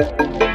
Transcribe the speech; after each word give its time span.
Müzik 0.00 0.49